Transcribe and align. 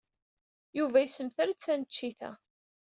Yuba 0.77 0.97
yessemter-d 0.99 1.59
taneččit-a. 1.65 2.31